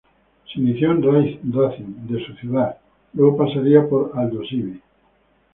Se 0.51 0.59
inició 0.59 0.93
en 0.93 1.03
Racing 1.53 2.07
de 2.09 2.25
su 2.25 2.33
ciudad, 2.37 2.75
luego 3.13 3.37
pasaría 3.37 3.87
por 3.87 4.11
Aldosivi. 4.15 4.81